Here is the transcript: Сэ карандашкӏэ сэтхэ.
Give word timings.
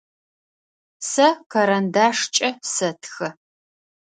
Сэ 1.09 1.27
карандашкӏэ 1.51 2.49
сэтхэ. 2.73 3.27